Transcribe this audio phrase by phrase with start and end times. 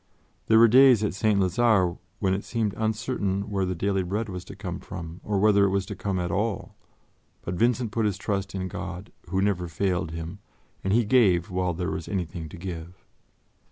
[0.47, 1.39] There were days at St.
[1.39, 5.63] Lazare when it seemed uncertain where the daily bread was to come from, or whether
[5.63, 6.73] it was to come at all;
[7.43, 10.39] but Vincent put his trust in God, who never failed him,
[10.83, 13.05] and he gave while there was anything to give.